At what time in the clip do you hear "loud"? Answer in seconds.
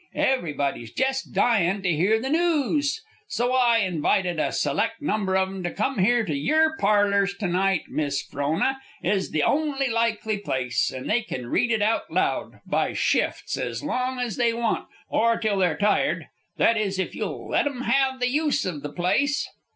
12.09-12.61